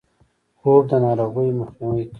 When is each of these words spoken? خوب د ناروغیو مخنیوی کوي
خوب 0.59 0.81
د 0.89 0.91
ناروغیو 1.03 1.57
مخنیوی 1.59 2.03
کوي 2.03 2.03